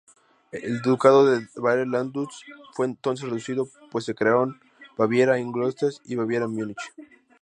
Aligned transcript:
El 0.51 0.81
ducado 0.81 1.27
de 1.27 1.47
Baviera-Landshut 1.55 2.31
fue 2.73 2.87
entonces 2.87 3.27
reducido 3.27 3.67
pues 3.91 4.03
se 4.03 4.15
crearon 4.15 4.59
Baviera-Ingolstadt 4.97 5.97
y 6.05 6.15
Baviera-Múnich. 6.15 6.81